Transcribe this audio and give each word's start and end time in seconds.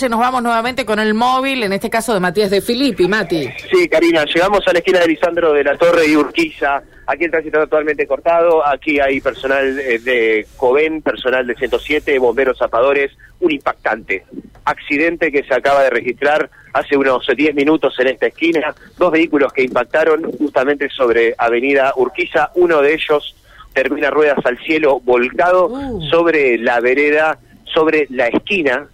Nos 0.00 0.20
vamos 0.20 0.44
nuevamente 0.44 0.86
con 0.86 1.00
el 1.00 1.12
móvil, 1.12 1.64
en 1.64 1.72
este 1.72 1.90
caso 1.90 2.14
de 2.14 2.20
Matías 2.20 2.52
de 2.52 2.60
Filippi. 2.62 3.08
Mati. 3.08 3.48
Sí, 3.68 3.88
Karina, 3.88 4.24
llegamos 4.26 4.60
a 4.68 4.72
la 4.72 4.78
esquina 4.78 5.00
de 5.00 5.08
Lisandro 5.08 5.52
de 5.52 5.64
la 5.64 5.76
Torre 5.76 6.06
y 6.06 6.14
Urquiza. 6.14 6.80
Aquí 7.04 7.24
el 7.24 7.32
tránsito 7.32 7.58
totalmente 7.58 8.06
cortado. 8.06 8.64
Aquí 8.64 9.00
hay 9.00 9.20
personal 9.20 9.76
eh, 9.80 9.98
de 9.98 10.46
COVEN, 10.56 11.02
personal 11.02 11.48
de 11.48 11.56
107, 11.56 12.16
bomberos 12.20 12.58
zapadores. 12.58 13.10
Un 13.40 13.50
impactante 13.50 14.24
accidente 14.66 15.32
que 15.32 15.42
se 15.42 15.52
acaba 15.52 15.82
de 15.82 15.90
registrar 15.90 16.48
hace 16.74 16.96
unos 16.96 17.26
10 17.36 17.56
minutos 17.56 17.98
en 17.98 18.06
esta 18.06 18.26
esquina. 18.28 18.72
Dos 18.98 19.10
vehículos 19.10 19.52
que 19.52 19.64
impactaron 19.64 20.30
justamente 20.38 20.90
sobre 20.90 21.34
Avenida 21.36 21.92
Urquiza. 21.96 22.52
Uno 22.54 22.82
de 22.82 22.94
ellos 22.94 23.34
termina 23.72 24.10
ruedas 24.10 24.38
al 24.46 24.58
cielo 24.58 25.00
volcado 25.00 25.66
Uh. 25.66 26.00
sobre 26.08 26.56
la 26.56 26.78
vereda, 26.78 27.40
sobre 27.64 28.06
la 28.10 28.28
esquina 28.28 28.86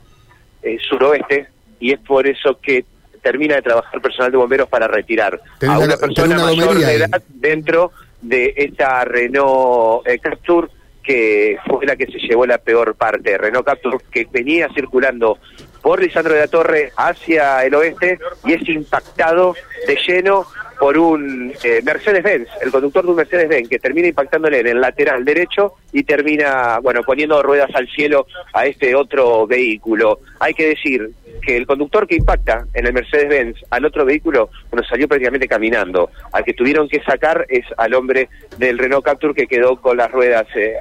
eh, 0.64 0.76
suroeste 0.88 1.46
y 1.80 1.92
es 1.92 2.00
por 2.00 2.26
eso 2.26 2.58
que 2.60 2.84
termina 3.22 3.54
de 3.56 3.62
trabajar 3.62 4.00
personal 4.02 4.30
de 4.32 4.36
bomberos 4.38 4.68
para 4.68 4.86
retirar 4.88 5.40
a 5.62 5.64
una 5.78 5.84
una- 5.84 5.96
persona 5.96 6.34
una 6.36 6.44
mayor 6.44 6.78
de 6.78 6.86
ahí. 6.86 6.96
edad 6.96 7.22
dentro 7.28 7.92
de 8.20 8.52
esta 8.56 9.04
Renault 9.04 10.06
eh, 10.06 10.18
Capture 10.18 10.68
que 11.02 11.58
fue 11.66 11.84
la 11.86 11.96
que 11.96 12.06
se 12.06 12.18
llevó 12.18 12.46
la 12.46 12.56
peor 12.58 12.94
parte. 12.94 13.36
Renault 13.36 13.66
Capture 13.66 13.98
que 14.10 14.26
venía 14.32 14.68
circulando 14.74 15.38
por 15.84 16.00
Lisandro 16.00 16.32
de 16.32 16.40
la 16.40 16.48
Torre 16.48 16.92
hacia 16.96 17.62
el 17.62 17.74
oeste 17.74 18.18
y 18.42 18.54
es 18.54 18.66
impactado 18.70 19.54
de 19.86 19.96
lleno 19.96 20.46
por 20.80 20.96
un 20.96 21.52
eh, 21.62 21.82
Mercedes-Benz, 21.84 22.48
el 22.62 22.70
conductor 22.70 23.04
de 23.04 23.10
un 23.10 23.16
Mercedes-Benz 23.16 23.68
que 23.68 23.78
termina 23.78 24.08
impactándole 24.08 24.60
en 24.60 24.66
el 24.68 24.80
lateral 24.80 25.26
derecho 25.26 25.74
y 25.92 26.02
termina, 26.02 26.78
bueno, 26.78 27.02
poniendo 27.02 27.42
ruedas 27.42 27.68
al 27.74 27.86
cielo 27.88 28.26
a 28.54 28.64
este 28.64 28.94
otro 28.94 29.46
vehículo. 29.46 30.20
Hay 30.40 30.54
que 30.54 30.68
decir 30.68 31.10
que 31.42 31.54
el 31.58 31.66
conductor 31.66 32.06
que 32.06 32.16
impacta 32.16 32.64
en 32.72 32.86
el 32.86 32.94
Mercedes-Benz 32.94 33.58
al 33.68 33.84
otro 33.84 34.06
vehículo, 34.06 34.48
bueno, 34.70 34.88
salió 34.88 35.06
prácticamente 35.06 35.46
caminando. 35.46 36.10
Al 36.32 36.44
que 36.44 36.54
tuvieron 36.54 36.88
que 36.88 37.02
sacar 37.02 37.44
es 37.50 37.66
al 37.76 37.92
hombre 37.92 38.30
del 38.56 38.78
Renault 38.78 39.04
Capture 39.04 39.34
que 39.34 39.46
quedó 39.46 39.76
con 39.76 39.98
las 39.98 40.10
ruedas 40.10 40.46
eh, 40.56 40.76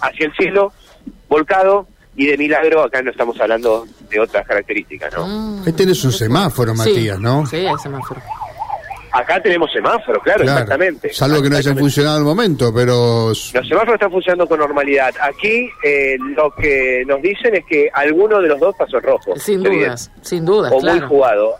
hacia 0.00 0.26
el 0.26 0.32
cielo, 0.34 0.72
volcado, 1.28 1.88
y 2.16 2.26
de 2.26 2.36
milagro 2.38 2.82
acá 2.82 3.02
no 3.02 3.10
estamos 3.10 3.40
hablando 3.40 3.86
de 4.10 4.20
otras 4.20 4.46
características, 4.46 5.12
¿no? 5.14 5.26
Mm. 5.26 5.62
Ahí 5.66 5.72
tenés 5.72 6.04
un 6.04 6.12
semáforo, 6.12 6.72
Sí, 6.72 6.78
Matías, 6.78 7.18
¿no? 7.20 7.44
Sí, 7.46 7.64
el 7.66 7.78
semáforo. 7.78 8.20
Acá 9.12 9.40
tenemos 9.40 9.70
semáforo, 9.72 10.20
claro, 10.20 10.42
Claro. 10.42 10.52
exactamente. 10.60 11.12
Salvo 11.12 11.40
que 11.40 11.48
no 11.48 11.56
hayan 11.56 11.78
funcionado 11.78 12.16
al 12.18 12.24
momento, 12.24 12.72
pero... 12.74 13.28
Los 13.28 13.48
semáforos 13.52 13.94
están 13.94 14.10
funcionando 14.10 14.48
con 14.48 14.58
normalidad. 14.58 15.14
Aquí 15.20 15.68
eh, 15.84 16.16
lo 16.36 16.52
que 16.52 17.04
nos 17.06 17.22
dicen 17.22 17.54
es 17.54 17.64
que 17.64 17.88
alguno 17.92 18.40
de 18.40 18.48
los 18.48 18.58
dos 18.58 18.74
pasó 18.76 18.96
en 18.96 19.02
rojo. 19.04 19.36
Sin 19.36 19.62
bien. 19.62 19.82
dudas, 19.84 20.10
sin 20.20 20.44
dudas, 20.44 20.72
O 20.74 20.80
muy 20.80 21.00
jugado. 21.02 21.54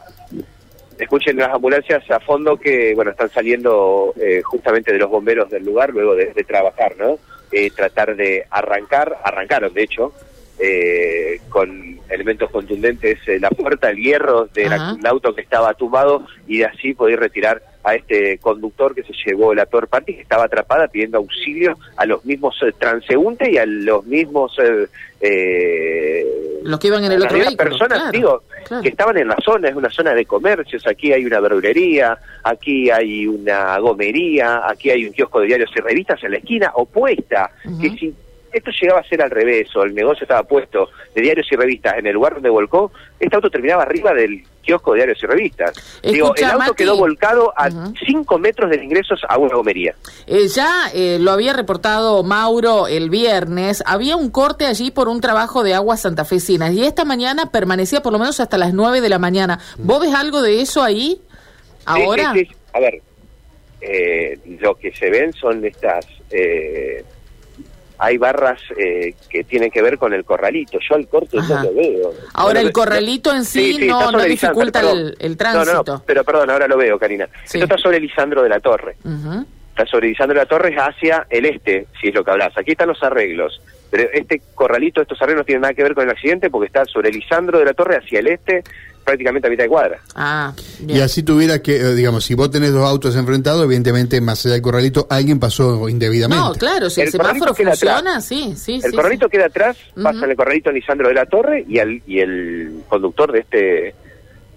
Escuchen 0.98 1.36
las 1.36 1.50
ambulancias 1.52 2.08
a 2.10 2.18
fondo 2.20 2.56
que, 2.56 2.92
bueno, 2.94 3.12
están 3.12 3.30
saliendo 3.30 4.12
eh, 4.20 4.42
justamente 4.44 4.92
de 4.92 4.98
los 4.98 5.10
bomberos 5.10 5.48
del 5.50 5.64
lugar 5.64 5.90
luego 5.90 6.14
de, 6.16 6.32
de 6.32 6.44
trabajar, 6.44 6.94
¿no? 6.98 7.18
Eh, 7.52 7.70
tratar 7.70 8.16
de 8.16 8.44
arrancar, 8.50 9.16
arrancaron 9.24 9.72
de 9.74 9.82
hecho, 9.84 10.12
eh, 10.58 11.40
con 11.48 11.98
elementos 12.08 12.50
contundentes 12.50 13.18
eh, 13.26 13.38
la 13.40 13.50
puerta, 13.50 13.90
el 13.90 13.96
hierro 13.96 14.46
del 14.54 14.72
Ajá. 14.72 14.96
auto 15.06 15.34
que 15.34 15.40
estaba 15.40 15.74
tumbado 15.74 16.26
y 16.46 16.58
de 16.58 16.66
así 16.66 16.94
poder 16.94 17.18
retirar 17.20 17.62
a 17.82 17.94
este 17.96 18.38
conductor 18.38 18.94
que 18.94 19.02
se 19.02 19.12
llevó 19.26 19.54
la 19.54 19.66
peor 19.66 19.88
parte 19.88 20.14
que 20.14 20.22
estaba 20.22 20.44
atrapada 20.44 20.88
pidiendo 20.88 21.18
auxilio 21.18 21.76
a 21.96 22.06
los 22.06 22.24
mismos 22.24 22.56
eh, 22.62 22.72
transeúntes 22.78 23.48
y 23.50 23.58
a 23.58 23.66
los 23.66 24.06
mismos 24.06 24.56
eh, 24.62 24.86
eh, 25.20 26.24
Los 26.62 26.78
que 26.78 26.86
iban 26.88 27.04
en 27.04 27.12
el 27.12 27.22
otro 27.22 27.36
vehículo. 27.38 27.56
personas, 27.56 27.98
claro, 27.98 28.10
digo, 28.12 28.42
claro. 28.66 28.82
que 28.82 28.88
estaban 28.88 29.18
en 29.18 29.28
la 29.28 29.36
zona, 29.44 29.68
es 29.68 29.74
una 29.76 29.90
zona 29.90 30.14
de 30.14 30.24
comercios, 30.24 30.86
aquí 30.86 31.12
hay 31.12 31.24
una 31.26 31.40
verdulería, 31.40 32.16
aquí 32.42 32.90
hay 32.90 33.26
una 33.26 33.78
gomería, 33.78 34.62
aquí 34.68 34.90
hay 34.90 35.06
un 35.06 35.12
kiosco 35.12 35.40
de 35.40 35.46
diarios 35.48 35.70
y 35.76 35.80
revistas 35.80 36.22
en 36.24 36.30
la 36.32 36.38
esquina 36.38 36.70
opuesta, 36.74 37.50
Ujú. 37.66 37.80
que 37.80 37.90
si 37.90 38.14
esto 38.54 38.70
llegaba 38.80 39.00
a 39.00 39.04
ser 39.08 39.20
al 39.22 39.30
revés 39.30 39.68
o 39.76 39.82
el 39.82 39.94
negocio 39.94 40.22
estaba 40.24 40.42
puesto 40.44 40.88
de 41.14 41.20
diarios 41.22 41.46
y 41.50 41.56
revistas 41.56 41.98
en 41.98 42.06
el 42.06 42.14
lugar 42.14 42.34
donde 42.34 42.48
volcó, 42.50 42.92
este 43.20 43.34
auto 43.36 43.50
terminaba 43.50 43.82
arriba 43.82 44.12
del 44.14 44.42
kiosco 44.62 44.92
de 44.92 44.98
diarios 44.98 45.18
y 45.22 45.26
revistas. 45.26 46.00
Digo, 46.02 46.32
el 46.36 46.44
auto 46.44 46.58
Mati. 46.58 46.74
quedó 46.76 46.96
volcado 46.96 47.52
a 47.56 47.68
Ujú. 47.68 47.92
5 48.06 48.38
metros 48.38 48.70
de 48.70 48.82
ingresos 48.82 49.20
a 49.28 49.36
una 49.38 49.54
gomería. 49.56 49.94
Eh, 50.26 50.48
ya 50.48 50.88
eh, 50.94 51.18
lo 51.20 51.32
había 51.32 51.52
reportado 51.52 52.22
Mauro 52.22 52.86
el 52.86 53.10
viernes, 53.10 53.82
había 53.86 54.16
un 54.16 54.30
corte 54.30 54.66
allí 54.66 54.90
por 54.90 55.08
un 55.08 55.20
trabajo 55.20 55.62
de 55.62 55.74
aguas 55.74 56.00
santafesinas 56.02 56.72
y 56.72 56.84
esta 56.84 57.04
mañana 57.04 57.50
permanecía 57.50 58.00
por 58.02 58.12
lo 58.12 58.18
menos 58.18 58.40
hasta 58.40 58.56
las 58.56 58.72
9 58.72 59.00
de 59.00 59.08
la 59.08 59.18
mañana. 59.18 59.58
¿Vos 59.78 60.00
ves 60.00 60.14
algo 60.14 60.40
de 60.42 60.60
eso 60.62 60.82
ahí? 60.82 61.20
¿Ahora? 61.84 62.32
Sí, 62.32 62.40
sí, 62.40 62.46
sí. 62.46 62.56
A 62.72 62.80
ver, 62.80 63.02
eh, 63.80 64.38
lo 64.60 64.74
que 64.76 64.90
se 64.92 65.10
ven 65.10 65.32
son 65.32 65.64
estas... 65.64 66.06
eh, 66.30 67.04
hay 67.98 68.18
barras 68.18 68.60
eh, 68.76 69.14
que 69.30 69.44
tienen 69.44 69.70
que 69.70 69.80
ver 69.82 69.98
con 69.98 70.12
el 70.12 70.24
corralito. 70.24 70.78
Yo 70.88 70.96
al 70.96 71.06
corte 71.08 71.36
no 71.36 71.42
Ajá. 71.42 71.62
lo 71.64 71.74
veo. 71.74 72.12
Ahora, 72.34 72.60
No 72.60 72.66
el 72.66 72.72
corralito 72.72 73.32
en 73.34 73.44
sí 73.44 73.86
no- 73.86 74.10
no 74.10 74.22
dificulta 74.22 74.80
el- 74.80 75.36
tránsito. 75.36 75.82
No, 75.84 75.92
no, 75.98 76.02
pero 76.06 76.24
perdón, 76.24 76.50
ahora 76.50 76.66
lo 76.68 76.76
veo, 76.76 76.98
Karina. 76.98 77.28
Sí. 77.44 77.58
Esto 77.58 77.64
está 77.74 77.78
sobre 77.78 78.00
Lisandro 78.00 78.42
de 78.42 78.48
la 78.48 78.60
Torre. 78.60 78.96
Está 79.70 79.86
sobre 79.86 80.08
Lisandro 80.08 80.34
de 80.38 80.44
la 80.44 80.48
Torre 80.48 80.74
hacia 80.76 81.26
el 81.30 81.46
este, 81.46 81.86
si 82.00 82.08
es 82.08 82.14
lo 82.14 82.24
que 82.24 82.30
hablas. 82.30 82.56
Aquí 82.56 82.72
están 82.72 82.88
los 82.88 83.02
arreglos. 83.02 83.60
Pero 83.90 84.08
este 84.12 84.40
corralito, 84.54 85.00
estos 85.02 85.20
arreglos 85.22 85.42
no 85.42 85.46
tienen 85.46 85.62
nada 85.62 85.74
que 85.74 85.82
ver 85.82 85.94
con 85.94 86.04
el 86.04 86.10
accidente 86.10 86.50
porque 86.50 86.66
está 86.66 86.84
sobre 86.84 87.10
Lisandro 87.12 87.58
de 87.58 87.64
la 87.64 87.74
Torre 87.74 87.96
hacia 87.96 88.18
el 88.20 88.26
este, 88.28 88.62
prácticamente 89.04 89.46
a 89.48 89.50
mitad 89.50 89.64
de 89.64 89.68
cuadra. 89.68 89.98
Ah, 90.14 90.52
Y 90.86 91.00
así 91.00 91.22
tuviera 91.22 91.60
que, 91.60 91.76
eh, 91.76 91.94
digamos, 91.94 92.24
si 92.24 92.34
vos 92.34 92.50
tenés 92.50 92.72
dos 92.72 92.82
autos 92.88 93.14
enfrentados, 93.16 93.64
evidentemente 93.64 94.20
más 94.20 94.44
allá 94.44 94.54
del 94.54 94.62
corralito, 94.62 95.06
alguien 95.10 95.38
pasó 95.38 95.88
indebidamente. 95.88 96.42
No, 96.42 96.52
claro, 96.54 96.88
si 96.90 97.02
el, 97.02 97.10
semáforo 97.10 97.54
queda 97.54 97.72
atrás. 97.72 97.94
funciona, 98.00 98.20
sí, 98.20 98.54
sí, 98.56 98.80
El 98.82 98.90
sí, 98.90 98.96
corralito 98.96 99.26
sí. 99.26 99.30
queda 99.32 99.46
atrás, 99.46 99.76
Ujú. 99.92 100.02
pasa 100.02 100.24
en 100.24 100.30
el 100.30 100.36
corralito 100.36 100.72
Lisandro 100.72 101.08
de 101.08 101.14
la 101.14 101.26
Torre 101.26 101.64
y, 101.68 101.78
al, 101.78 102.02
y 102.06 102.18
el 102.20 102.80
conductor 102.88 103.30
de 103.32 103.40
este 103.40 103.94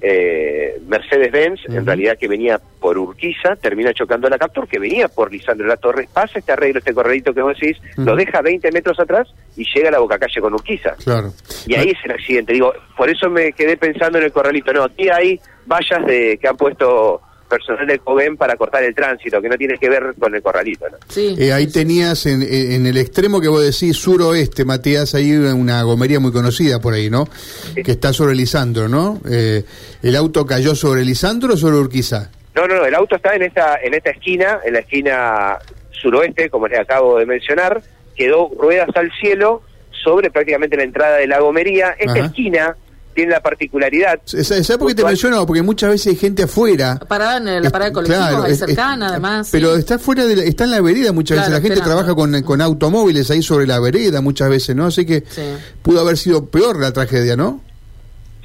eh, 0.02 0.80
Mercedes-Benz, 0.88 1.62
en 1.70 1.86
realidad 1.86 2.18
que 2.18 2.28
venía 2.28 2.60
por 2.80 2.98
Urquiza, 2.98 3.56
termina 3.56 3.94
chocando 3.94 4.30
la 4.30 4.38
Captur, 4.38 4.68
que 4.68 4.80
venía 4.80 5.08
por 5.08 5.32
Lisandro 5.32 5.68
la 5.68 5.78
Torre, 5.78 6.08
pasa 6.12 6.40
este 6.40 6.52
arreglo, 6.52 6.80
este 6.80 6.94
corralito 6.94 7.34
que 7.34 7.42
vos 7.42 7.58
decís, 7.60 7.78
lo 7.98 8.16
deja 8.16 8.42
20 8.42 8.72
metros 8.72 9.00
atrás 9.00 9.28
y 9.56 9.66
llega 9.74 9.90
a 9.90 9.92
la 9.92 10.00
boca 10.00 10.20
calle 10.20 10.42
con 10.42 10.54
Urquiza. 10.54 10.96
Claro. 11.04 11.32
Y 11.66 11.76
ahí 11.76 11.90
es 11.90 11.98
el 12.06 12.12
accidente. 12.12 12.54
Digo, 12.54 12.74
por 12.96 13.10
eso 13.10 13.30
me 13.30 13.52
quedé 13.54 13.78
pensando 13.78 14.18
en 14.18 14.26
el 14.26 14.32
corralito. 14.32 14.72
No, 14.74 14.84
aquí 14.84 15.10
hay 15.10 15.40
vallas 15.66 16.06
de 16.06 16.38
que 16.40 16.48
han 16.48 16.58
puesto 16.58 17.22
personal 17.50 17.88
del 17.88 18.00
COVEN 18.00 18.38
para 18.38 18.56
cortar 18.56 18.84
el 18.84 18.94
tránsito, 18.94 19.42
que 19.42 19.50
no 19.50 19.58
tiene 19.58 19.78
que 19.78 19.90
ver 19.90 20.14
con 20.20 20.34
el 20.36 20.42
corralito. 20.42 20.90
¿no? 20.90 20.98
Sí. 21.08 21.36
Eh, 21.38 21.54
ahí 21.54 21.68
tenías 21.68 22.26
en, 22.26 22.44
en 22.44 22.86
el 22.86 22.98
extremo 22.98 23.42
que 23.42 23.48
vos 23.48 23.64
decís, 23.64 23.98
suroeste, 23.98 24.66
Matías, 24.66 25.16
ahí 25.16 25.32
una 25.32 25.82
gomería 25.84 26.20
muy 26.20 26.32
conocida 26.32 26.80
por 26.80 26.94
ahí, 26.94 27.10
¿no? 27.10 27.28
Que 27.76 27.92
está 27.92 28.14
sobre 28.14 28.36
Lisandro, 28.36 28.88
¿no? 28.88 29.22
Eh, 29.30 29.64
¿El 30.04 30.16
auto 30.16 30.46
cayó 30.46 30.76
sobre 30.76 31.04
Lisandro 31.06 31.54
o 31.54 31.58
sobre 31.58 31.78
Urquiza? 31.78 32.32
No, 32.56 32.68
no, 32.68 32.76
no, 32.76 32.86
el 32.86 32.96
auto 32.96 33.16
está 33.16 33.36
en 33.36 33.44
esta, 33.44 33.78
en 33.82 33.94
esta 33.94 34.10
esquina, 34.10 34.60
en 34.66 34.74
la 34.74 34.80
esquina 34.80 35.58
suroeste, 35.92 36.50
como 36.50 36.68
les 36.68 36.80
acabo 36.80 37.20
de 37.20 37.26
mencionar, 37.26 37.82
quedó 38.16 38.50
ruedas 38.60 38.90
al 38.96 39.12
cielo 39.20 39.62
sobre 40.04 40.32
prácticamente 40.32 40.78
la 40.78 40.84
entrada 40.84 41.18
de 41.18 41.28
la 41.28 41.40
gomería. 41.40 41.96
Esta 42.00 42.14
Ajá. 42.20 42.26
esquina 42.28 42.76
tiene 43.18 43.32
la 43.32 43.42
particularidad, 43.42 44.20
¿Sabes 44.26 44.78
por 44.78 44.88
qué 44.88 44.96
te 44.96 45.04
menciono? 45.04 45.46
Porque 45.46 45.62
muchas 45.64 45.90
veces 45.90 46.08
hay 46.08 46.16
gente 46.16 46.44
afuera. 46.44 47.00
Parada 47.08 47.38
en 47.38 47.64
la 47.64 47.70
parada 47.72 47.90
de 47.90 47.94
colectivos, 47.94 48.28
Claro, 48.30 48.46
es 48.46 48.52
es- 48.54 48.60
cercana, 48.60 49.06
es- 49.08 49.12
además. 49.14 49.50
Pero 49.52 49.74
sí. 49.74 49.80
está 49.80 49.98
fuera 50.00 50.26
de 50.26 50.36
la- 50.36 50.44
está 50.44 50.64
en 50.66 50.72
la 50.72 50.82
vereda 50.82 51.12
muchas 51.12 51.36
Claro, 51.38 51.50
veces. 51.50 51.54
La 51.54 51.62
gente 51.68 51.80
esperando. 51.80 52.04
trabaja 52.06 52.16
con, 52.16 52.42
con 52.44 52.62
automóviles 52.62 53.30
ahí 53.32 53.42
sobre 53.42 53.66
la 53.66 53.80
vereda 53.80 54.22
muchas 54.22 54.50
veces, 54.50 54.76
¿no? 54.76 54.86
Así 54.86 55.06
que 55.06 55.24
Sí. 55.28 55.42
pudo 55.82 56.00
haber 56.02 56.16
sido 56.18 56.46
peor 56.46 56.80
la 56.80 56.94
tragedia, 56.94 57.36
¿no? 57.36 57.62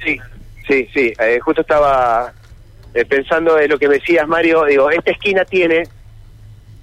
sí, 0.03 0.17
sí, 0.67 0.87
sí, 0.93 1.13
eh, 1.19 1.39
justo 1.39 1.61
estaba 1.61 2.33
eh, 2.93 3.05
pensando 3.05 3.57
en 3.59 3.69
lo 3.69 3.77
que 3.79 3.87
me 3.87 3.95
decías, 3.99 4.27
Mario, 4.27 4.65
digo, 4.65 4.89
esta 4.91 5.11
esquina 5.11 5.45
tiene 5.45 5.87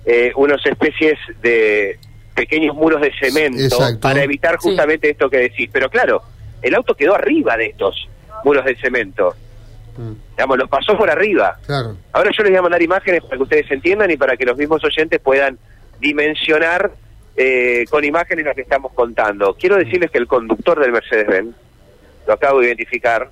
eh, 0.07 0.33
unas 0.37 0.65
especies 0.65 1.19
de 1.43 1.99
pequeños 2.35 2.75
muros 2.75 3.01
de 3.03 3.13
cemento 3.21 3.61
Exacto. 3.63 4.01
para 4.01 4.23
evitar 4.25 4.53
Sí. 4.61 4.69
justamente 4.69 5.11
esto 5.11 5.29
que 5.29 5.37
decís. 5.37 5.69
Pero 5.73 5.91
claro, 5.91 6.23
el 6.63 6.75
auto 6.75 6.95
quedó 6.95 7.15
arriba 7.15 7.57
de 7.57 7.67
estos 7.67 8.09
muros 8.45 8.65
de 8.65 8.77
cemento. 8.77 9.35
Digamos, 10.37 10.57
los 10.57 10.69
pasó 10.69 10.97
por 10.97 11.11
arriba. 11.11 11.59
Claro. 11.67 11.97
Ahora 12.13 12.31
yo 12.37 12.43
les 12.43 12.53
voy 12.53 12.59
a 12.59 12.63
mandar 12.63 12.81
imágenes 12.81 13.23
para 13.23 13.37
que 13.37 13.43
ustedes 13.43 13.71
entiendan 13.71 14.11
y 14.11 14.17
para 14.17 14.37
que 14.37 14.47
los 14.47 14.57
mismos 14.57 14.83
oyentes 14.85 15.21
puedan 15.21 15.59
dimensionar 15.99 16.91
eh, 17.37 17.85
con 17.91 18.05
imágenes 18.05 18.45
lo 18.45 18.55
que 18.55 18.63
estamos 18.63 18.93
contando. 18.93 19.55
Quiero 19.55 19.77
decirles 19.77 20.11
que 20.11 20.19
el 20.19 20.27
conductor 20.27 20.81
del 20.81 20.93
Mercedes-Benz, 20.93 21.55
lo 22.27 22.33
acabo 22.33 22.61
de 22.61 22.67
identificar, 22.67 23.31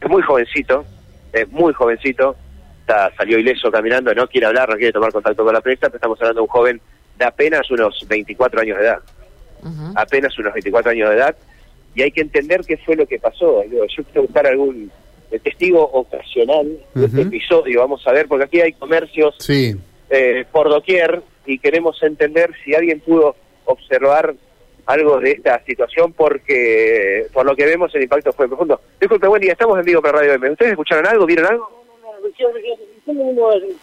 es 0.00 0.08
muy 0.08 0.22
jovencito, 0.22 0.84
es 1.32 1.48
muy 1.48 1.72
jovencito, 1.72 2.36
está, 2.80 3.12
salió 3.16 3.38
ileso 3.38 3.70
caminando, 3.70 4.14
no 4.14 4.28
quiere 4.28 4.46
hablar, 4.46 4.68
no 4.68 4.76
quiere 4.76 4.92
tomar 4.92 5.12
contacto 5.12 5.44
con 5.44 5.54
la 5.54 5.60
prensa, 5.60 5.86
pero 5.86 5.96
estamos 5.96 6.20
hablando 6.20 6.40
de 6.40 6.42
un 6.42 6.48
joven 6.48 6.80
de 7.18 7.24
apenas 7.24 7.70
unos 7.70 8.06
24 8.08 8.60
años 8.60 8.78
de 8.78 8.84
edad, 8.84 9.00
apenas 9.96 10.38
unos 10.38 10.52
24 10.52 10.90
años 10.92 11.10
de 11.10 11.16
edad, 11.16 11.36
y 11.98 12.02
hay 12.02 12.12
que 12.12 12.20
entender 12.20 12.60
qué 12.64 12.76
fue 12.76 12.94
lo 12.94 13.06
que 13.06 13.18
pasó. 13.18 13.64
Yo 13.64 13.84
yo 13.86 14.04
quiero 14.04 14.22
buscar 14.22 14.46
algún 14.46 14.88
eh, 15.32 15.38
testigo 15.40 15.82
ocasional 15.82 16.78
de 16.94 17.06
este 17.06 17.22
episodio, 17.22 17.80
vamos 17.80 18.06
a 18.06 18.12
ver, 18.12 18.28
porque 18.28 18.44
aquí 18.44 18.60
hay 18.60 18.72
comercios 18.72 19.34
Sí. 19.40 19.74
eh, 20.10 20.44
por 20.52 20.68
doquier 20.68 21.20
y 21.44 21.58
queremos 21.58 22.00
entender 22.04 22.52
si 22.64 22.72
alguien 22.74 23.00
pudo 23.00 23.34
observar 23.64 24.34
algo 24.86 25.18
de 25.18 25.32
esta 25.32 25.62
situación 25.64 26.12
porque 26.12 27.26
por 27.32 27.44
lo 27.44 27.56
que 27.56 27.66
vemos 27.66 27.92
el 27.96 28.04
impacto 28.04 28.32
fue 28.32 28.46
profundo. 28.46 28.80
Disculpe, 29.00 29.26
buen 29.26 29.42
día, 29.42 29.52
estamos 29.52 29.76
en 29.78 29.84
vivo 29.84 30.00
para 30.00 30.18
Radio 30.20 30.34
M. 30.34 30.50
¿Ustedes 30.52 30.70
escucharon 30.72 31.04
algo? 31.06 31.26
¿Vieron 31.26 31.46
algo? 31.46 31.68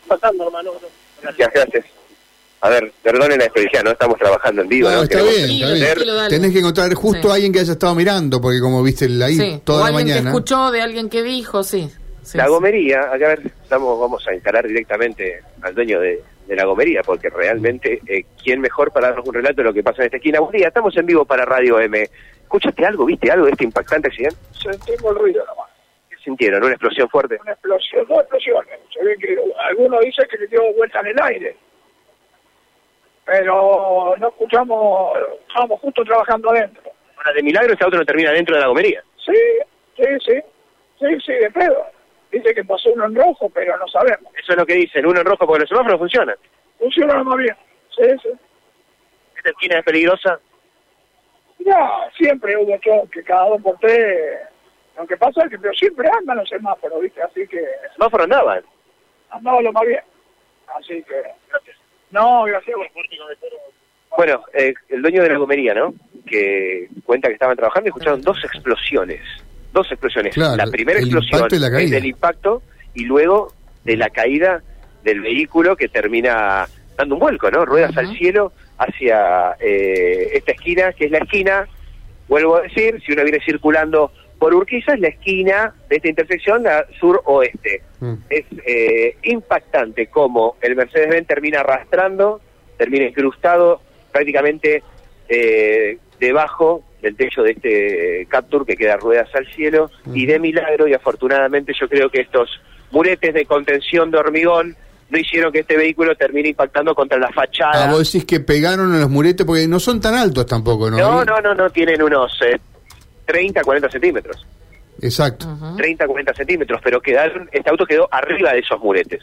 pasando, 0.08 0.46
hermano. 0.46 0.72
Gracias, 1.22 1.52
gracias. 1.54 1.86
A 2.66 2.70
ver, 2.70 2.92
perdonen 3.04 3.38
la 3.38 3.46
experiencia, 3.46 3.84
no 3.84 3.92
estamos 3.92 4.18
trabajando 4.18 4.64
en 4.64 4.70
vivo. 4.70 4.90
No, 4.90 4.96
¿no? 4.96 5.04
está 5.04 5.18
Queremos 5.20 5.36
bien, 5.48 5.72
está 5.74 5.94
bien. 5.96 6.28
Tenés 6.30 6.52
que 6.52 6.60
encontrar 6.60 6.94
justo 6.96 7.22
Sí. 7.22 7.28
a 7.30 7.34
alguien 7.36 7.54
que 7.54 7.60
haya 7.60 7.74
estado 7.74 7.94
mirando, 7.94 8.42
porque 8.42 8.60
como 8.60 8.82
viste 8.82 9.06
ahí 9.24 9.36
Sí, 9.36 9.62
toda 9.64 9.80
o 9.80 9.82
la 9.82 9.88
alguien 9.90 10.08
que 10.08 10.14
mañana. 10.14 10.30
escuchó 10.32 10.72
de 10.72 10.82
alguien 10.82 11.10
que 11.10 11.22
dijo, 11.22 11.64
sí. 11.64 11.90
sí, 12.24 12.38
la 12.38 12.46
sí. 12.46 12.50
gomería, 12.50 13.02
acá 13.02 13.14
a 13.26 13.30
ver, 13.30 13.42
estamos, 13.64 14.00
vamos 14.00 14.28
a 14.28 14.34
encarar 14.34 14.68
directamente 14.68 15.42
al 15.62 15.76
dueño 15.76 16.00
de, 16.00 16.24
de 16.48 16.56
la 16.56 16.66
gomería, 16.66 17.02
porque 17.04 17.30
realmente, 17.30 18.02
eh, 18.08 18.26
¿quién 18.44 18.62
mejor 18.62 18.92
para 18.92 19.10
darnos 19.10 19.28
un 19.28 19.34
relato 19.36 19.58
de 19.58 19.64
lo 19.66 19.74
que 19.74 19.84
pasa 19.84 20.02
en 20.02 20.06
esta 20.06 20.18
esquina? 20.18 20.40
Buen 20.40 20.58
día, 20.58 20.68
estamos 20.70 20.96
en 20.98 21.06
vivo 21.06 21.24
para 21.24 21.46
Radio 21.46 21.80
M. 21.80 22.10
¿Escuchaste 22.42 22.84
algo, 22.86 23.06
viste 23.06 23.30
algo 23.32 23.46
de 23.46 23.52
este 23.52 23.64
impactante 23.64 24.08
accidente? 24.08 24.38
Sentimos 24.60 25.12
el 25.12 25.20
ruido 25.20 25.46
nomás. 25.46 25.70
¿Qué 26.10 26.16
sintieron? 26.24 26.64
¿Una 26.64 26.74
explosión 26.74 27.08
fuerte? 27.10 27.38
Una 27.44 27.52
explosión, 27.52 28.06
dos 28.08 28.20
explosiones. 28.22 28.80
Se 28.92 29.04
ve 29.04 29.16
que 29.20 29.36
algunos 29.70 30.00
dicen 30.04 30.26
que 30.32 30.38
le 30.38 30.48
dio 30.48 30.62
vuelta 30.76 31.00
en 31.02 31.08
el 31.08 31.22
aire. 31.22 31.58
Pero 33.26 34.16
no 34.18 34.28
escuchamos, 34.28 35.18
estábamos 35.48 35.80
justo 35.82 36.04
trabajando 36.04 36.52
adentro. 36.52 36.92
Ahora, 37.18 37.34
de 37.34 37.44
milagro 37.44 37.74
ese 37.74 37.84
auto 37.84 37.98
no 37.98 38.06
termina 38.06 38.32
dentro 38.32 38.56
de 38.56 38.62
la 38.62 38.68
gomería. 38.68 39.04
Sí, 39.26 39.34
sí, 39.98 40.04
sí. 40.26 40.40
Sí, 41.00 41.20
sí, 41.26 41.34
de 41.34 41.52
pedo. 41.52 41.86
Dice 42.32 42.54
que 42.54 42.64
pasó 42.64 42.92
uno 42.94 43.06
en 43.06 43.16
rojo, 43.16 43.50
pero 43.50 43.76
no 43.78 43.88
sabemos. 43.88 44.32
Eso 44.38 44.52
es 44.54 44.58
lo 44.58 44.66
que 44.66 44.76
dicen, 44.76 45.06
uno 45.06 45.20
en 45.20 45.26
rojo 45.26 45.46
porque 45.48 45.62
los 45.62 45.70
semáforos 45.70 46.00
funcionan. 46.00 46.36
Funciona 46.78 47.24
más 47.24 47.38
bien. 47.38 47.56
Sí, 47.96 48.04
sí. 48.22 48.30
¿Esta 49.38 49.50
esquina 49.50 49.80
es 49.80 49.86
peligrosa? 49.86 50.40
Ya, 51.60 52.10
siempre 52.16 52.56
hubo 52.58 52.78
choque, 52.78 53.24
cada 53.24 53.50
dos 53.50 53.62
por 53.62 53.78
tres. 53.80 54.40
Lo 54.98 55.08
que 55.08 55.18
pasa 55.18 55.44
es 55.44 55.50
que 55.50 55.58
pero 55.60 55.74
siempre 55.74 56.08
andan 56.18 56.38
los 56.38 56.48
semáforos, 56.48 57.02
¿viste? 57.02 57.22
Así 57.22 57.48
que 57.48 57.60
Los 57.60 57.94
semáforos 57.94 58.26
andaban. 58.26 58.64
andaba 59.30 59.62
lo 59.62 59.72
más 59.72 59.86
bien. 59.86 60.02
Así 60.78 61.04
que... 61.04 61.24
No, 62.16 62.46
gracias. 62.46 62.78
Bueno, 64.16 64.42
eh, 64.54 64.74
el 64.88 65.02
dueño 65.02 65.22
de 65.22 65.30
la 65.30 65.38
gomería, 65.38 65.74
¿no? 65.74 65.94
Que 66.26 66.88
cuenta 67.04 67.28
que 67.28 67.34
estaban 67.34 67.58
trabajando 67.58 67.88
y 67.88 67.90
escucharon 67.90 68.22
dos 68.22 68.42
explosiones. 68.42 69.20
Dos 69.74 69.92
explosiones. 69.92 70.34
Claro, 70.34 70.56
la 70.56 70.68
primera 70.68 70.98
el 71.00 71.06
explosión 71.06 71.40
impacto 71.40 71.56
y 71.58 71.60
la 71.60 71.68
es 71.68 71.74
caída. 71.74 71.96
del 71.96 72.06
impacto 72.06 72.62
y 72.94 73.04
luego 73.04 73.52
de 73.84 73.98
la 73.98 74.10
caída 74.10 74.64
del 75.04 75.20
vehículo 75.20 75.76
que 75.76 75.90
termina 75.90 76.66
dando 76.98 77.16
un 77.16 77.20
vuelco, 77.20 77.52
¿no? 77.52 77.66
Ruedas 77.66 77.98
al 77.98 78.18
cielo 78.18 78.54
hacia 78.78 79.58
eh, 79.60 80.30
esta 80.36 80.54
esquina, 80.54 80.94
que 80.94 81.06
es 81.06 81.12
la 81.12 81.18
esquina, 81.18 81.68
vuelvo 82.30 82.56
a 82.56 82.62
decir, 82.62 83.02
si 83.06 83.12
uno 83.12 83.24
viene 83.24 83.42
circulando 83.44 84.14
por 84.46 84.54
Urquiza, 84.54 84.94
es 84.94 85.00
la 85.00 85.08
esquina 85.08 85.74
de 85.90 85.96
esta 85.96 86.08
intersección, 86.08 86.66
sur-oeste. 87.00 87.82
Mm. 88.00 88.14
Es 88.30 88.46
eh, 88.64 89.18
impactante 89.24 90.06
cómo 90.06 90.58
el 90.62 90.76
Mercedes-Benz 90.76 91.26
termina 91.26 91.62
arrastrando, 91.62 92.42
termina 92.78 93.06
incrustado 93.06 93.82
prácticamente 94.12 94.84
eh, 95.30 95.98
debajo 96.20 96.84
del 97.02 97.16
techo 97.16 97.42
de 97.42 97.54
este 97.54 98.28
Captur 98.30 98.68
que 98.68 98.76
queda 98.76 98.98
ruedas 98.98 99.34
al 99.34 99.48
cielo 99.48 99.90
y 100.14 100.28
de 100.28 100.38
milagro 100.38 100.88
y 100.88 100.94
afortunadamente 100.94 101.74
yo 101.80 101.90
creo 101.90 102.12
que 102.12 102.22
estos 102.22 102.48
muretes 102.92 103.34
de 103.34 103.48
contención 103.48 104.12
de 104.12 104.20
hormigón 104.20 104.76
no 105.10 105.18
hicieron 105.18 105.52
que 105.52 105.62
este 105.62 105.76
vehículo 105.76 106.16
termine 106.16 106.50
impactando 106.50 106.94
contra 106.94 107.18
la 107.18 107.32
fachada. 107.32 107.86
Ah, 107.86 107.92
vos 107.92 108.12
decís 108.14 108.26
que 108.26 108.42
pegaron 108.42 108.94
en 108.94 109.02
los 109.02 109.10
muretes 109.10 109.44
porque 109.44 109.68
no 109.68 109.80
son 109.80 110.00
tan 110.00 110.14
altos 110.14 110.46
tampoco, 110.46 110.92
¿no? 110.92 110.98
no, 110.98 111.26
no, 111.26 111.42
no, 111.42 111.56
no, 111.56 111.70
tienen 111.72 112.00
unos 112.04 112.32
eh, 112.44 112.60
30, 113.26 113.62
40 113.64 113.90
centímetros. 113.90 114.46
Exacto. 115.02 115.48
Ujú. 115.48 115.76
30, 115.76 116.08
40 116.08 116.34
centímetros, 116.34 116.82
pero 116.84 117.02
quedaron, 117.02 117.50
este 117.52 117.70
auto 117.70 117.86
quedó 117.86 118.08
arriba 118.12 118.54
de 118.54 118.60
esos 118.60 118.80
muretes. 118.80 119.22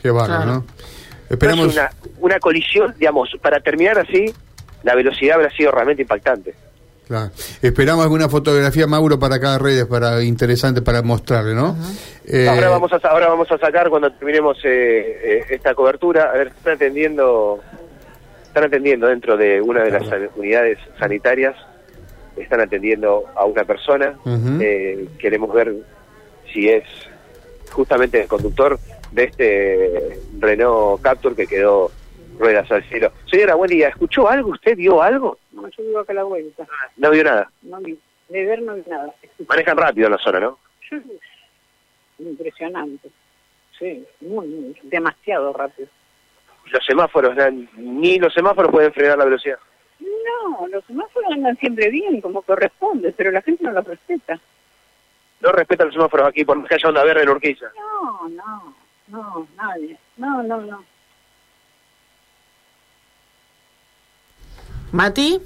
Qué 0.00 0.10
bárbaro, 0.10 0.42
Claro. 0.42 0.52
¿no? 0.60 0.64
Esperamos. 1.30 1.66
Es 1.68 1.72
una, 1.74 1.90
una 2.20 2.38
colisión, 2.38 2.94
digamos, 2.98 3.30
para 3.42 3.60
terminar 3.60 3.98
así, 3.98 4.32
la 4.82 4.94
velocidad 4.94 5.36
habrá 5.36 5.50
sido 5.50 5.70
realmente 5.72 6.02
impactante. 6.02 6.54
Claro. 7.08 7.30
Esperamos 7.60 8.02
alguna 8.02 8.28
fotografía, 8.30 8.86
Mauro, 8.86 9.18
para 9.18 9.38
cada 9.38 9.58
redes, 9.58 9.84
para 9.84 10.22
interesante 10.22 10.80
para 10.80 11.02
mostrarle, 11.02 11.54
¿no? 11.54 11.76
Eh, 12.26 12.48
ahora 12.48 12.70
vamos 12.70 12.92
a 12.92 12.96
ahora 13.08 13.28
vamos 13.28 13.50
a 13.52 13.58
sacar 13.58 13.90
cuando 13.90 14.10
terminemos 14.12 14.56
eh, 14.64 15.20
eh, 15.22 15.44
esta 15.50 15.74
cobertura. 15.74 16.30
A 16.30 16.32
ver, 16.32 16.46
están 16.48 16.74
atendiendo, 16.74 17.60
están 18.44 18.64
atendiendo 18.64 19.06
dentro 19.08 19.36
de 19.36 19.60
una 19.60 19.82
de 19.82 19.90
las 19.90 20.02
unidades 20.36 20.78
sanitarias, 20.98 21.54
están 22.36 22.60
atendiendo 22.60 23.24
a 23.34 23.44
una 23.44 23.64
persona. 23.64 24.18
Eh, 24.60 25.08
queremos 25.18 25.52
ver 25.52 25.74
si 26.52 26.68
es 26.68 26.84
justamente 27.70 28.22
el 28.22 28.28
conductor 28.28 28.78
de 29.12 29.24
este 29.24 30.20
Renault 30.38 31.02
Captur 31.02 31.36
que 31.36 31.46
quedó 31.46 31.90
ruedas 32.38 32.70
al 32.70 32.82
cielo. 32.84 33.12
Señora, 33.30 33.54
buen 33.54 33.70
día. 33.70 33.88
¿Escuchó 33.88 34.28
algo? 34.28 34.50
¿Usted 34.50 34.76
vio 34.76 35.02
algo? 35.02 35.38
No, 35.52 35.68
yo 35.68 35.84
vivo 35.84 36.00
acá 36.00 36.12
a 36.12 36.16
la 36.16 36.24
vuelta. 36.24 36.66
No 36.96 37.10
vio 37.10 37.24
nada. 37.24 37.50
No 37.62 37.78
vi, 37.78 37.98
de 38.28 38.44
ver 38.44 38.62
no 38.62 38.74
vi 38.74 38.82
nada. 38.88 39.14
Manejan 39.48 39.76
rápido 39.76 40.06
en 40.06 40.12
la 40.12 40.18
zona, 40.18 40.40
¿no? 40.40 40.58
Impresionante. 42.18 43.10
Sí, 43.78 44.04
muy, 44.20 44.46
muy, 44.46 44.76
demasiado 44.84 45.52
rápido. 45.52 45.88
Los 46.66 46.84
semáforos, 46.84 47.36
ni 47.76 48.18
los 48.18 48.32
semáforos 48.32 48.70
pueden 48.70 48.92
frenar 48.92 49.18
la 49.18 49.24
velocidad. 49.24 49.58
No, 50.24 50.66
los 50.68 50.84
semáforos 50.84 51.32
andan 51.32 51.56
siempre 51.58 51.90
bien, 51.90 52.20
como 52.20 52.42
corresponde, 52.42 53.12
pero 53.12 53.30
la 53.30 53.42
gente 53.42 53.64
no 53.64 53.72
los 53.72 53.84
respeta. 53.84 54.40
No 55.40 55.52
respetan 55.52 55.88
los 55.88 55.94
semáforos 55.94 56.28
aquí 56.28 56.44
por 56.44 56.56
más 56.58 56.68
que 56.68 56.76
haya 56.76 56.88
onda 56.88 57.04
verde 57.04 57.22
en 57.22 57.28
Urquiza. 57.28 57.66
No, 57.76 58.28
no, 58.28 58.74
no, 59.08 59.48
nadie. 59.56 59.98
No, 60.16 60.42
no, 60.42 60.60
no. 60.60 60.84
Mati, 64.92 65.40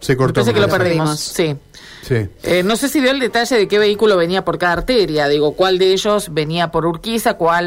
se 0.00 0.16
cortó. 0.16 0.34
parece 0.34 0.52
que 0.52 0.60
lo 0.60 0.68
perdimos. 0.68 1.18
Sí. 1.18 1.56
Sí. 2.02 2.28
Eh, 2.42 2.62
no 2.62 2.76
sé 2.76 2.88
si 2.88 3.00
dio 3.00 3.10
el 3.10 3.18
detalle 3.18 3.56
de 3.56 3.66
qué 3.66 3.78
vehículo 3.78 4.18
venía 4.18 4.44
por 4.44 4.58
cada 4.58 4.74
arteria. 4.74 5.26
Digo, 5.28 5.52
cuál 5.54 5.78
de 5.78 5.92
ellos 5.94 6.34
venía 6.34 6.70
por 6.70 6.84
Urquiza, 6.84 7.34
cuál 7.34 7.62